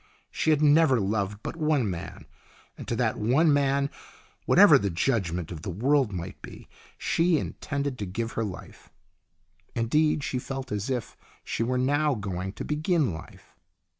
[0.31, 2.25] She had never loved but one man,
[2.75, 3.91] and to that one man
[4.47, 8.89] whatever the judgment of the world might be she intended to give her life.
[9.75, 13.53] Indeed, she felt as if she were now going to begin life.